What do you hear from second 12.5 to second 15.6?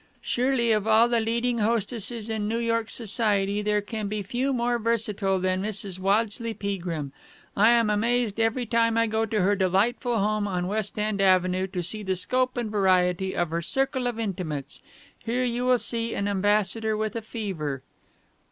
and variety of her circle of intimates. Here